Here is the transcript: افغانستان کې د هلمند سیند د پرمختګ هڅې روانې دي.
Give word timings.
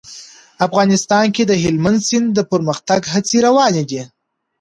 افغانستان 0.67 1.25
کې 1.35 1.43
د 1.47 1.51
هلمند 1.63 1.99
سیند 2.07 2.27
د 2.33 2.39
پرمختګ 2.51 3.01
هڅې 3.13 3.37
روانې 3.47 3.83
دي. 3.89 4.01